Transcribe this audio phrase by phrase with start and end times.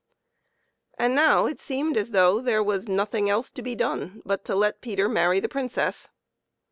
[0.97, 4.55] And now it seemed as though there was nothing else to be done but to
[4.55, 6.09] let Peter marry the Princess.